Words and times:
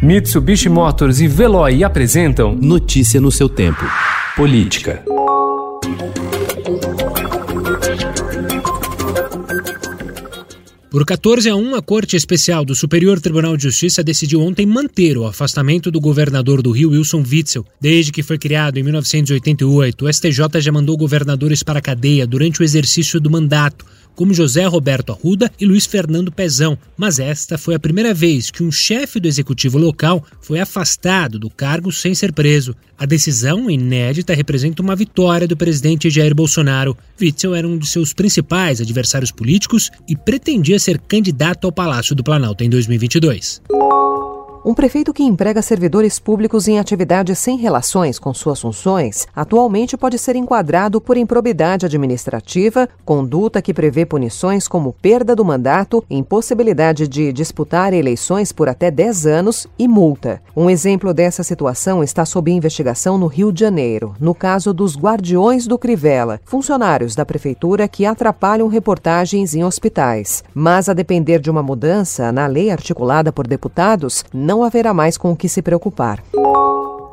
Mitsubishi 0.00 0.68
Motors 0.68 1.20
e 1.20 1.26
Veloy 1.26 1.82
apresentam 1.82 2.54
Notícia 2.54 3.20
no 3.20 3.32
seu 3.32 3.48
tempo. 3.48 3.84
Política. 4.36 5.02
Por 10.88 11.04
14 11.04 11.50
a 11.50 11.56
1, 11.56 11.74
a 11.74 11.82
Corte 11.82 12.14
Especial 12.14 12.64
do 12.64 12.76
Superior 12.76 13.20
Tribunal 13.20 13.56
de 13.56 13.64
Justiça 13.64 14.02
decidiu 14.04 14.40
ontem 14.40 14.64
manter 14.64 15.18
o 15.18 15.26
afastamento 15.26 15.90
do 15.90 16.00
governador 16.00 16.62
do 16.62 16.70
Rio, 16.70 16.90
Wilson 16.90 17.24
Witzel. 17.28 17.66
Desde 17.80 18.12
que 18.12 18.22
foi 18.22 18.38
criado 18.38 18.78
em 18.78 18.84
1988, 18.84 20.04
o 20.04 20.12
STJ 20.12 20.60
já 20.60 20.70
mandou 20.70 20.96
governadores 20.96 21.64
para 21.64 21.80
a 21.80 21.82
cadeia 21.82 22.24
durante 22.24 22.60
o 22.60 22.64
exercício 22.64 23.20
do 23.20 23.28
mandato 23.28 23.84
como 24.18 24.34
José 24.34 24.64
Roberto 24.64 25.12
Arruda 25.12 25.48
e 25.60 25.64
Luiz 25.64 25.86
Fernando 25.86 26.32
Pezão, 26.32 26.76
mas 26.96 27.20
esta 27.20 27.56
foi 27.56 27.76
a 27.76 27.78
primeira 27.78 28.12
vez 28.12 28.50
que 28.50 28.64
um 28.64 28.72
chefe 28.72 29.20
do 29.20 29.28
executivo 29.28 29.78
local 29.78 30.24
foi 30.40 30.58
afastado 30.58 31.38
do 31.38 31.48
cargo 31.48 31.92
sem 31.92 32.16
ser 32.16 32.32
preso. 32.32 32.74
A 32.98 33.06
decisão, 33.06 33.70
inédita, 33.70 34.34
representa 34.34 34.82
uma 34.82 34.96
vitória 34.96 35.46
do 35.46 35.56
presidente 35.56 36.10
Jair 36.10 36.34
Bolsonaro. 36.34 36.98
Witzel 37.20 37.54
era 37.54 37.68
um 37.68 37.78
de 37.78 37.88
seus 37.88 38.12
principais 38.12 38.80
adversários 38.80 39.30
políticos 39.30 39.88
e 40.08 40.16
pretendia 40.16 40.80
ser 40.80 40.98
candidato 40.98 41.66
ao 41.66 41.72
Palácio 41.72 42.16
do 42.16 42.24
Planalto 42.24 42.64
em 42.64 42.68
2022. 42.68 43.62
Um 44.68 44.74
prefeito 44.74 45.14
que 45.14 45.22
emprega 45.22 45.62
servidores 45.62 46.18
públicos 46.18 46.68
em 46.68 46.78
atividades 46.78 47.38
sem 47.38 47.56
relações 47.56 48.18
com 48.18 48.34
suas 48.34 48.60
funções 48.60 49.26
atualmente 49.34 49.96
pode 49.96 50.18
ser 50.18 50.36
enquadrado 50.36 51.00
por 51.00 51.16
improbidade 51.16 51.86
administrativa, 51.86 52.86
conduta 53.02 53.62
que 53.62 53.72
prevê 53.72 54.04
punições 54.04 54.68
como 54.68 54.92
perda 54.92 55.34
do 55.34 55.42
mandato, 55.42 56.04
impossibilidade 56.10 57.08
de 57.08 57.32
disputar 57.32 57.94
eleições 57.94 58.52
por 58.52 58.68
até 58.68 58.90
10 58.90 59.24
anos 59.24 59.66
e 59.78 59.88
multa. 59.88 60.42
Um 60.54 60.68
exemplo 60.68 61.14
dessa 61.14 61.42
situação 61.42 62.04
está 62.04 62.26
sob 62.26 62.50
investigação 62.50 63.16
no 63.16 63.26
Rio 63.26 63.50
de 63.50 63.60
Janeiro, 63.60 64.14
no 64.20 64.34
caso 64.34 64.74
dos 64.74 64.98
Guardiões 64.98 65.66
do 65.66 65.78
Crivella, 65.78 66.42
funcionários 66.44 67.14
da 67.14 67.24
prefeitura 67.24 67.88
que 67.88 68.04
atrapalham 68.04 68.68
reportagens 68.68 69.54
em 69.54 69.64
hospitais. 69.64 70.44
Mas 70.52 70.90
a 70.90 70.92
depender 70.92 71.38
de 71.38 71.50
uma 71.50 71.62
mudança 71.62 72.30
na 72.30 72.46
lei 72.46 72.70
articulada 72.70 73.32
por 73.32 73.46
deputados, 73.46 74.26
não 74.30 74.57
não 74.58 74.64
haverá 74.64 74.92
mais 74.92 75.16
com 75.16 75.30
o 75.30 75.36
que 75.36 75.48
se 75.48 75.62
preocupar. 75.62 76.22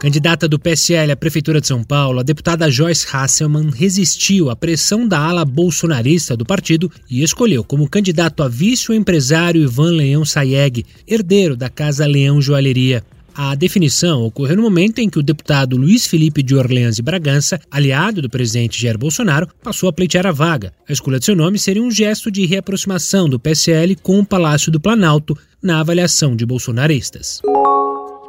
Candidata 0.00 0.48
do 0.48 0.58
PSL 0.58 1.10
à 1.10 1.16
Prefeitura 1.16 1.60
de 1.60 1.66
São 1.66 1.82
Paulo, 1.82 2.20
a 2.20 2.22
deputada 2.22 2.70
Joyce 2.70 3.06
Hasselmann 3.12 3.70
resistiu 3.70 4.48
à 4.48 4.54
pressão 4.54 5.06
da 5.06 5.18
ala 5.18 5.44
bolsonarista 5.44 6.36
do 6.36 6.44
partido 6.44 6.90
e 7.10 7.22
escolheu 7.22 7.64
como 7.64 7.88
candidato 7.88 8.42
a 8.42 8.48
vice 8.48 8.90
o 8.90 8.94
empresário 8.94 9.62
Ivan 9.62 9.92
Leão 9.92 10.24
Sayeg, 10.24 10.84
herdeiro 11.06 11.56
da 11.56 11.68
Casa 11.68 12.06
Leão 12.06 12.40
Joalheria. 12.40 13.04
A 13.40 13.54
definição 13.54 14.24
ocorreu 14.24 14.56
no 14.56 14.64
momento 14.64 14.98
em 14.98 15.08
que 15.08 15.16
o 15.16 15.22
deputado 15.22 15.76
Luiz 15.76 16.08
Felipe 16.08 16.42
de 16.42 16.56
Orleans 16.56 16.98
e 16.98 17.02
Bragança, 17.02 17.60
aliado 17.70 18.20
do 18.20 18.28
presidente 18.28 18.82
Jair 18.82 18.98
Bolsonaro, 18.98 19.46
passou 19.62 19.88
a 19.88 19.92
pleitear 19.92 20.26
a 20.26 20.32
vaga. 20.32 20.72
A 20.88 20.92
escolha 20.92 21.20
de 21.20 21.24
seu 21.24 21.36
nome 21.36 21.56
seria 21.56 21.80
um 21.80 21.88
gesto 21.88 22.32
de 22.32 22.44
reaproximação 22.46 23.28
do 23.28 23.38
PSL 23.38 23.94
com 24.02 24.18
o 24.18 24.26
Palácio 24.26 24.72
do 24.72 24.80
Planalto 24.80 25.38
na 25.62 25.78
avaliação 25.78 26.34
de 26.34 26.44
bolsonaristas. 26.44 27.40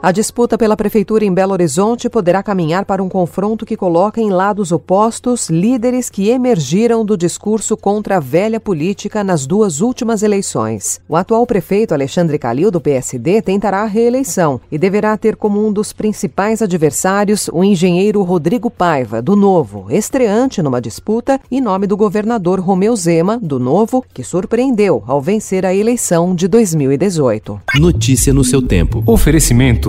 A 0.01 0.13
disputa 0.13 0.57
pela 0.57 0.77
prefeitura 0.77 1.25
em 1.25 1.33
Belo 1.33 1.51
Horizonte 1.51 2.09
poderá 2.09 2.41
caminhar 2.41 2.85
para 2.85 3.03
um 3.03 3.09
confronto 3.09 3.65
que 3.65 3.75
coloca 3.75 4.21
em 4.21 4.29
lados 4.29 4.71
opostos 4.71 5.49
líderes 5.49 6.09
que 6.09 6.29
emergiram 6.29 7.03
do 7.03 7.17
discurso 7.17 7.75
contra 7.75 8.15
a 8.15 8.19
velha 8.21 8.61
política 8.61 9.25
nas 9.25 9.45
duas 9.45 9.81
últimas 9.81 10.23
eleições. 10.23 11.01
O 11.05 11.17
atual 11.17 11.45
prefeito 11.45 11.93
Alexandre 11.93 12.39
Calil, 12.39 12.71
do 12.71 12.79
PSD, 12.79 13.41
tentará 13.41 13.81
a 13.81 13.87
reeleição 13.87 14.61
e 14.71 14.77
deverá 14.77 15.17
ter 15.17 15.35
como 15.35 15.67
um 15.67 15.69
dos 15.69 15.91
principais 15.91 16.61
adversários 16.61 17.49
o 17.51 17.61
engenheiro 17.61 18.23
Rodrigo 18.23 18.71
Paiva, 18.71 19.21
do 19.21 19.35
Novo, 19.35 19.87
estreante 19.89 20.61
numa 20.61 20.79
disputa 20.79 21.41
em 21.51 21.59
nome 21.59 21.85
do 21.85 21.97
governador 21.97 22.61
Romeu 22.61 22.95
Zema, 22.95 23.37
do 23.37 23.59
Novo, 23.59 24.05
que 24.13 24.23
surpreendeu 24.23 25.03
ao 25.05 25.21
vencer 25.21 25.65
a 25.65 25.75
eleição 25.75 26.33
de 26.33 26.47
2018. 26.47 27.59
Notícia 27.75 28.33
no 28.33 28.45
seu 28.45 28.61
tempo. 28.61 29.03
Oferecimento 29.05 29.88